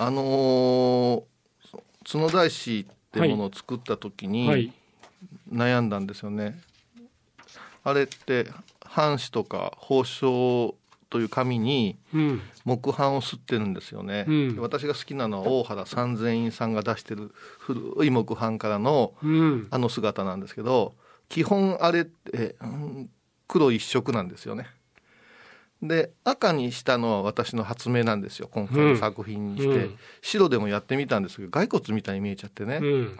[0.00, 1.22] あのー
[2.10, 4.72] 角大師ってものを作った時に、はい。
[5.52, 6.58] 悩んだんですよね。
[7.84, 8.46] あれって
[8.84, 10.74] 藩士とか宝章
[11.10, 12.40] という紙にうん。
[12.64, 14.54] 木版を刷ってるんですよね、うん。
[14.54, 19.68] で私が好きなのは大原三千院さんが出してる古い木版からのうん。
[19.70, 20.94] あの姿なんですけど
[21.28, 23.10] 基本あれって、うん
[23.46, 24.68] 黒一色なんですよね
[25.82, 29.98] で赤にしたのは私の発明なんですよ今回の作品にして、うん。
[30.20, 33.18] 白でもやってみたんですけど骸骨みたいに見えちゃってね、うん。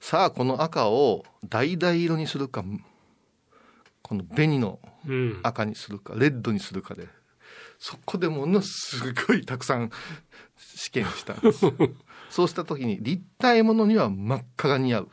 [0.00, 2.64] さあこの赤を橙色にするか
[4.02, 5.40] この紅のうん。
[5.42, 7.08] 赤にするかレッドにするかで。
[7.78, 9.90] そこでものすごいたくさん
[10.56, 11.66] 試験したんです。
[12.30, 15.08] そうした時に立体ものには真っ赤が似合う。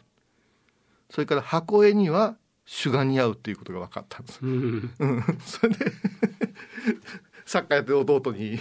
[1.10, 2.38] それから箱絵には
[2.72, 4.94] 朱が似合うっていうことが分かったんです、うん。
[5.00, 5.92] うん、それで
[7.44, 8.60] サッカーやってる弟に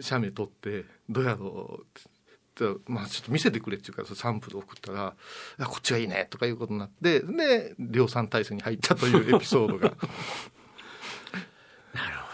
[0.00, 1.86] 写メ撮って「どうやろう?」
[2.66, 5.14] ってまあちょっと見せてくれっていうからサンプル送ったら
[5.58, 9.94] 「あこっちがいいね」とかいうことになってで量産体制に入ったというエピソードが。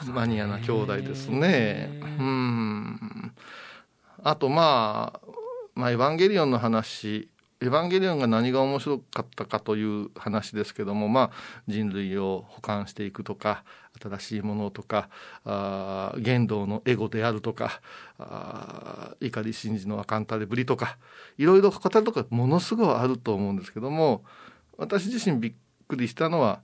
[0.08, 2.00] マニアな兄弟ですね。
[2.02, 3.32] うん。
[4.24, 5.28] あとまあ、
[5.74, 7.30] まあ、エヴァンゲリオンの話
[7.62, 11.30] エヴァンゲリオンが何が面白かったかという話ですけども、まあ、
[11.68, 13.62] 人類を補完していくとか
[14.02, 15.08] 新しいものとか
[15.44, 17.80] あ言動のエゴであるとか
[18.18, 20.98] あ怒り真珠のアカンタレぶりとか
[21.38, 24.24] いろいろ語るとかものすごいあると思うんですけども
[24.76, 25.52] 私自身びっ
[25.86, 26.62] くりしたのは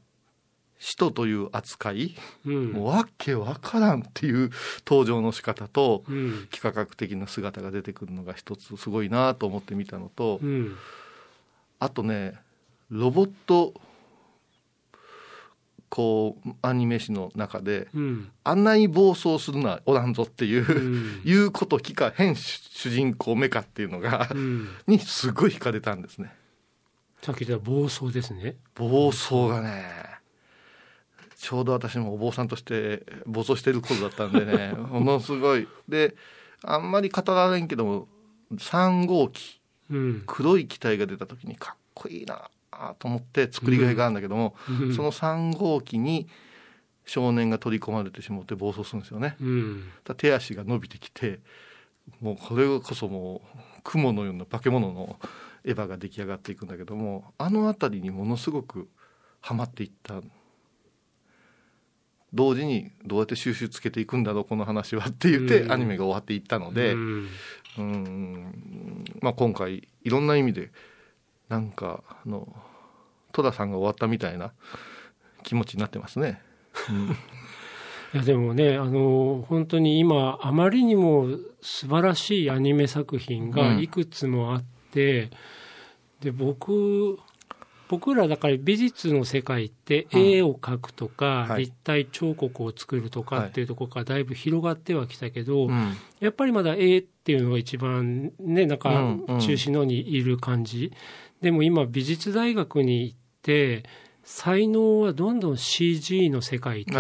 [0.78, 2.14] 使徒という扱い、
[2.46, 2.72] うん。
[2.72, 4.50] もうわけわからんっていう
[4.86, 6.48] 登場の仕方と、うん。
[6.52, 10.76] 幾何学的な姿が出てくるのが一つすごいなと思って見たのと、うん。
[11.80, 12.34] あとね
[12.90, 13.74] ロボット
[15.88, 18.30] こうアニメ誌の中でうん。
[18.44, 21.22] あんなに暴走するのはおらんぞっていう、うん。
[21.24, 24.68] いうこと聞かへん主主人公メカっていうのが、うん。
[24.86, 26.32] にすごい惹かれたんですね。
[27.22, 28.56] さっき言った暴走ですね。
[28.76, 30.17] 暴走がね
[31.38, 35.68] ちょうど私もお坊さんとして暴走してる頃だったんでね ものすごい。
[35.88, 36.16] で
[36.64, 38.08] あんまり語られんけども
[38.52, 40.22] 3号機うん。
[40.26, 42.50] 黒い機体が出た時にかっこいいな
[42.98, 44.94] と思って作りがいがあるんだけども、うん。
[44.94, 46.28] その3号機に
[47.06, 49.36] 少年が取り込まれてしまって暴走するんですよね。
[49.40, 49.90] うん。
[50.04, 51.38] だ手足が伸びてきて
[52.20, 55.18] もうこれこそもう雲のような化け物の
[55.64, 58.88] エヴァが出来上がっていくんだけどもあの辺りにものすごく
[59.40, 60.20] ハマっていった
[62.34, 65.72] 同時にどうやって収集つけていくんだろうこの話はって言ってうん。
[65.72, 67.28] アニメが終わっていったので、うん。
[67.78, 69.04] うん。
[69.20, 70.70] まあ、今回いろんな意味で
[71.48, 72.54] なんかあの
[73.32, 74.52] 戸田さんが終わったみたいな
[75.42, 76.42] 気持ちになってますね。
[76.90, 77.16] うん。
[78.14, 81.28] いやでもねあの本当に今あまりにも
[81.60, 85.30] 素晴らしいアニメ作品がいくつもあって、
[86.20, 87.18] で僕
[87.88, 91.62] 僕らだから美術の世界って絵を描くとか、はい。
[91.62, 95.96] 立体彫刻を作るとかっていうところからだいぶ広がってはきたけど、うん。
[96.20, 100.92] やっぱりまだ絵っていうのが一番ねなんか中心の方にいる感じ、
[101.40, 103.84] でも今美術大学に行って
[104.22, 106.98] 才能はどんどん CG の世界と、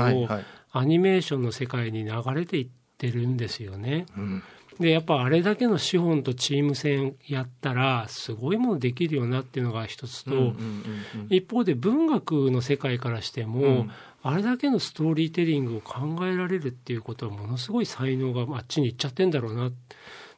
[0.70, 4.06] アニメーションの世界に流れていってるんですよね。
[4.16, 4.42] うん
[4.80, 11.26] でやっぱあれだけの資本とチーム戦やったらすごいものできるよなっていうのが一つと、うんうんうんうん。
[11.30, 13.90] 一方で文学の世界からしても、うん。
[14.22, 19.70] あれだけのストーリーテリングを考えられるっていうことはものすごい才能があっちに行っちゃってんだろうな。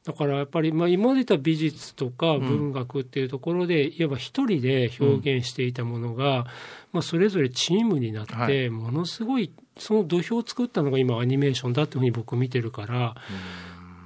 [0.04, 6.46] だからやっぱりまあ今まで言った美術とか文学っていうところで、いわば一人で表現していたものが、
[6.92, 8.70] まあ、それぞれチームになって、はい。
[8.70, 13.14] ものすごいその土俵を作ったのが今アニメーションだっていうふうに僕見てるから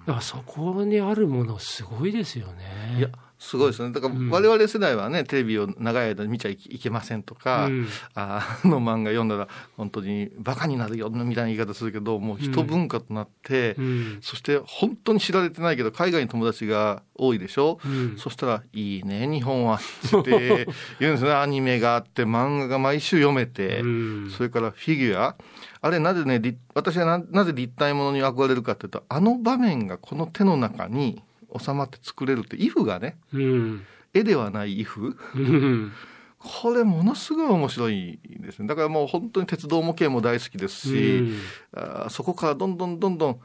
[0.06, 2.96] だからそこにあるものすごいですよね。
[2.98, 3.92] いやすごいですね。
[3.92, 4.30] だからうん。
[4.30, 7.88] 我々世代はねテレビを長い間見ちゃいけませんとか、うん。
[8.14, 14.18] あ の漫画読んだら本当にバカになるよみたいな言い方するけどもう一文化となって、うん。
[14.22, 18.16] そして本当に知られてないけど海外に友達が多いでしょ、うん。
[18.16, 20.66] そしたら「いいね日本は」って
[20.98, 21.32] 言うんですね。
[21.32, 24.30] アニメがあって漫画が毎週読めて、うん。
[24.30, 25.36] それからフィギュア
[25.84, 31.22] あれなぜね立私がななぜ立体ものに憧れるかっていうとあの場面がこの手の中に
[31.60, 33.84] 収まって作れるってイフがねうん。
[34.14, 35.92] 絵ではないイフうん
[36.38, 38.68] これものすごい面白いですね。
[38.68, 41.38] だからもう本当に鉄道模型も大好きですし、うん。
[41.74, 43.40] あーそこからどんどんどんどん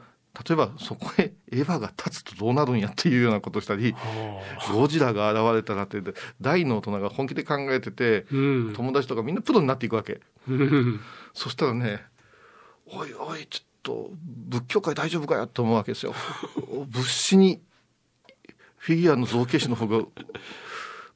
[0.48, 4.42] 例えばそこへエヴァが立つとどうなるんやっていうようなことをしたりは
[4.72, 6.00] ゴジラが現れたらって
[6.40, 8.38] 大の大人が本気で考えててあう
[8.70, 8.72] ん。
[8.74, 10.20] 友達とかみんなプロになっていくわけ。
[10.48, 11.00] うん。
[11.32, 12.02] そしたらね
[12.92, 14.10] 「おいおいちょっと
[14.48, 16.14] 仏教界大丈夫かよと思うわけですよ。
[16.88, 17.60] 物資に
[18.76, 20.04] フィギュアの造形師の方が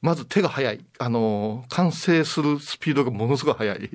[0.01, 3.89] まず手が早いあの完成するスピードがものすごい速い。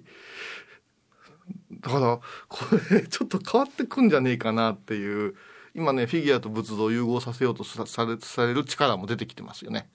[1.80, 5.34] だからこれちょっと変わってくんじゃねえかなっていう
[5.74, 9.88] 今ねフィギュアと仏像を融合させようとされされる力も出てきてますよね。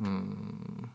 [0.00, 0.90] うん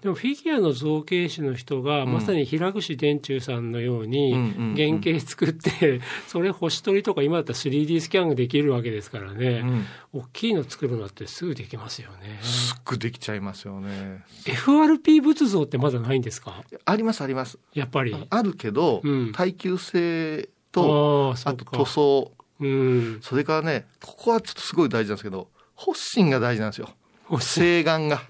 [0.00, 4.32] でもフィギュアの造形師の人が、まさに平口伝中さんのように
[4.76, 9.64] 原型作って それ星取りとか今だったら 3D スキャンができるわけですからね、
[10.12, 12.38] 大きいの作るのってすぐできますよね。
[12.42, 14.22] すぐできちゃいますよね。
[14.44, 16.62] FRP 仏像ってまだないんですか？
[16.84, 17.58] ありますあります。
[17.74, 18.14] やっぱり。
[18.30, 19.02] あるけど、
[19.32, 26.90] 耐久性とあと塗装、うん、それからねここはちょっとすごい大事なんですけど発信が大事なんですよ
[27.40, 28.22] 西岸が。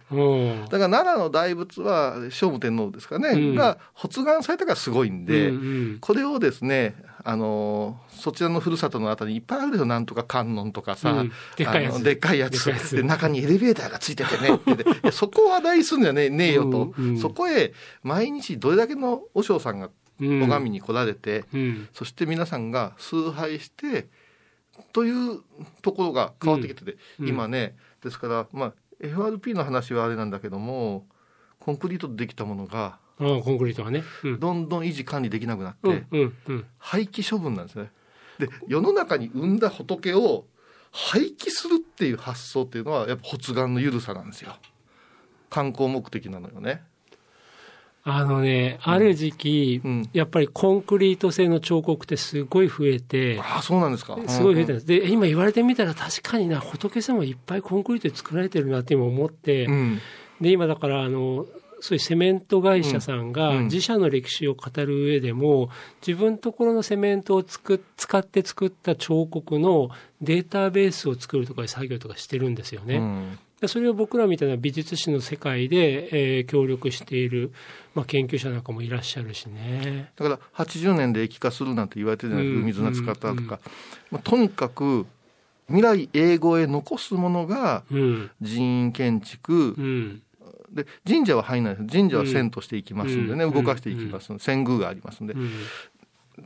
[0.68, 5.58] だから奈良の大仏は聖武天皇ですかね、うん、が発願されたからすごいんで、うんう
[5.94, 12.02] ん、これをですね、あのそちらのふるさとのあたりにいっぱいあるでしょ、なんとか観音とかさ、うん、でっかいやつ。
[12.02, 12.96] でっかいやつ。
[12.96, 17.72] で、中にエレベーターがついててねって そこを話題するんじゃねねえよと、うんうん、そこへ
[18.02, 24.08] 毎日どれだけの和尚さんが拝みに来られて、うん、そして皆さんが崇拝して、
[24.92, 25.40] という
[25.82, 31.06] ところが変わってきてて、今ね、ですから、まあ、FRP の話はあれなんだけども
[31.58, 37.90] コンクリートでできたものがあコンクリートはね、うん、どんどん維持管理できなくなって、うんうん、廃棄処分なんですね。
[38.38, 40.46] で世の中に生んだ仏を
[40.92, 44.54] 廃棄するっていう発想っていうのはやっぱ発願の緩さなんですよ。
[45.50, 46.82] 観光目的なのよね。
[48.10, 54.18] あのね、ある時期、うん、やっぱりコンクリート製の彫刻ってすごい増えて、あそうなんですか。
[54.26, 54.72] すごい増えて。
[54.72, 54.86] るんです。
[54.86, 60.00] で、今言われてみたら確かにな、仏様いっぱいコンクリートで作られてるなって今思って、うん、
[60.40, 61.46] で、今だからあの、
[61.80, 65.70] そういうセメント会社さんが自社の歴史を語る上でも、
[66.04, 69.90] 自分のところのセメントをつく使って作った彫刻の
[70.20, 72.96] データベースを作るとか作業とかしてるんですよね。
[72.96, 77.52] うんそれを僕らみたいな美術史の世界で、えー、協力している、
[77.94, 80.12] まあ、研究者なんかもいらっしゃるしね。
[80.14, 83.58] だから80年で液化するなんて言われてるじゃないですか、水が使ったとか、うんうん、
[84.12, 85.06] まあ、とにかく
[85.66, 90.22] 未来英語へ残すものが寺院建築、うん、
[90.70, 91.96] で神社は入らないです。
[91.96, 94.32] 神社は線としていきますんでね、動かしていきます。
[94.32, 95.34] ので遷宮がありますんで、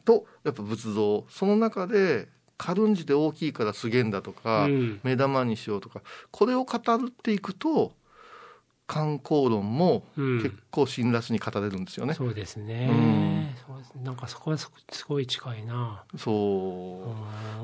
[0.05, 1.27] とやっぱ仏像。
[1.29, 2.29] その中で
[2.59, 7.93] 軽んじて大きいからすげんだとか、うん、目玉にしようとかこれを語っていくと
[8.87, 12.13] 観光論も結構辛辣に語れるんですよね。
[12.13, 12.91] そうですね。
[13.97, 14.71] うん、なんかそこはす
[15.09, 16.05] ごい近いな。
[16.19, 17.15] そ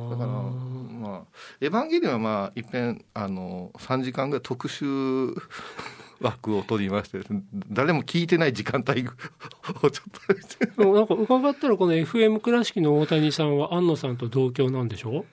[0.06, 0.10] う。
[0.10, 1.22] だからまあ
[1.60, 4.86] エヴァンゲリオンはまあいっぺんあの三時間ぐらい特集
[6.20, 7.20] 枠を取りまして
[7.70, 10.02] 誰も聞いてない時間帯をちょ
[10.68, 15.24] っとなんか伺ったらこの FM 倉敷の大谷さんは安野さんと同郷なんでしょ？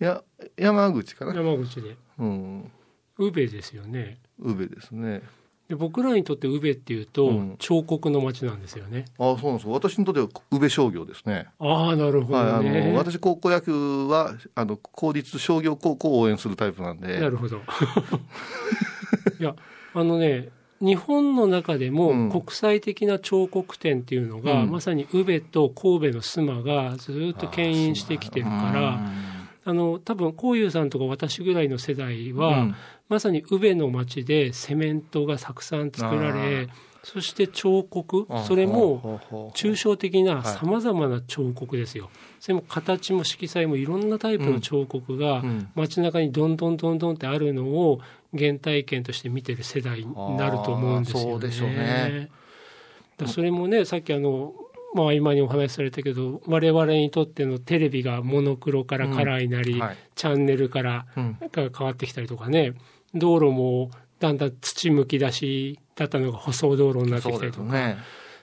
[0.00, 0.22] いや
[0.56, 1.34] 山口かな。
[1.34, 1.96] 山口で。
[2.18, 2.70] うん。
[3.18, 4.18] 宇部ですよね。
[4.38, 5.22] 宇部ですね。
[5.68, 9.04] で僕らにとって宇部っていうと、うん、彫刻の町なんですよね。
[9.18, 11.46] あそうなんです私にとっては宇部商業ですね。
[11.60, 13.72] ああなるほど、ね、はい、あの私高校野球
[14.06, 17.20] はあの公立商業高校を応援するタイプなんで。
[17.20, 17.58] なるほど。
[19.38, 19.54] いや
[19.94, 20.48] あのね
[20.80, 29.00] 日本の中でも国際的な彫刻展っていうのが、うん、まさに宇部と神戸の須磨がずっと牽引してきてるから
[29.64, 32.76] あの多分こういうさんとか私ぐらいの世代は、うん、
[33.10, 36.68] まさに宇部の町でセメントがたくさん作られ
[37.02, 39.20] そして彫刻それも
[39.54, 42.10] 抽象的なさまざまな彫刻ですよ。
[42.40, 45.42] それも形も色彩もいろんなタイプの彫刻が
[45.74, 48.00] 街中にどんどんどんどんってあるのを
[48.36, 51.50] 原体験として見てる世代になると思うんですよね。
[51.50, 52.30] そね。
[53.26, 54.54] それもねさっきあの
[54.92, 62.74] まあ、今にお話しされたけど我々にとってのテレビがモノクロからカラーになり、うんはい、チャンネルからが変わってきたりとかね、
[63.14, 67.96] 道路もだんだん土むき出しだったのが舗装道路になってきたりとか。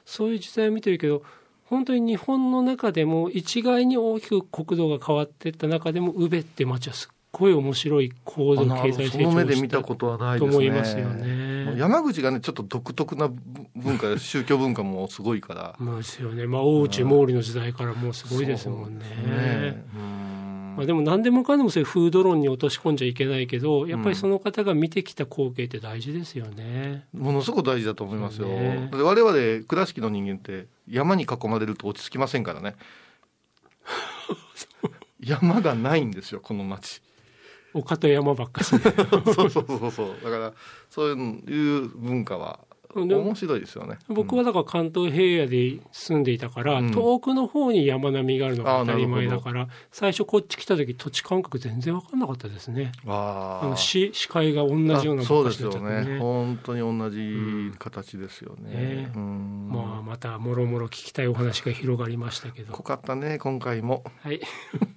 [0.06, 1.24] そう、ね,、いう時代を見てるけど
[1.66, 10.52] 本当に日本の中でも一概に大きく国土が変わっていった中でも宇部って町はすっごい面白い高度経済成長を目で見たことはないですね。
[10.52, 11.78] と思いますよね。
[11.78, 13.30] 山口がねちょっと独特な
[13.76, 15.76] 文化宗教文化もすごいから。
[15.80, 16.48] まあですよね。
[16.48, 19.06] まあ大内毛利の時代からもうすごいですもんね。
[19.06, 19.86] ね
[20.78, 27.06] まあでも何でもかんでもそういうフード論に落とし込んじゃいけないけど、やっぱりその方が見てきた光景って大事ですよね。
[27.16, 28.48] うん、ものすごく大事だと思いますよ。
[28.48, 32.76] ね、我々倉敷の人間って山に囲まれると落ち着きませんからね。
[35.20, 37.02] 山がないんですよこの町。
[37.74, 38.70] 丘と山ばっかし
[39.36, 40.08] そうそうそうそう。
[40.24, 40.54] だから
[40.90, 42.60] そういう文化は
[42.96, 43.98] 面白いですよね。
[44.08, 46.92] 僕はだから関東平野で住んでいたから、うん。
[46.92, 52.92] 遠くの方に山並みがあるのが当たり前だから最初こっち来た時土地感覚全然分かんなかったですね。
[53.06, 56.20] ああの視視界が同じようなあそうですよね。
[56.20, 58.72] 本当に同じ形ですよね。
[58.72, 59.12] ね。
[59.16, 59.70] うん。
[59.72, 62.74] まあまたもろもろ聞きたいお話が広がりましたけど。
[62.74, 64.04] 濃かったね今回も。
[64.22, 64.42] はい